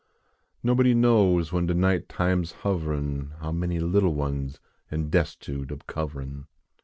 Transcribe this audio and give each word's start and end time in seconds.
Nobody 0.63 0.95
knows 0.95 1.53
when 1.53 1.67
de 1.67 1.75
night 1.75 2.09
time 2.09 2.41
s 2.41 2.53
hoverin 2.63 3.33
How 3.37 3.51
many 3.51 3.79
little 3.79 4.15
ones 4.15 4.59
am 4.91 5.11
des 5.11 5.27
tute 5.39 5.71
ob 5.71 5.85
coverin 5.85 6.47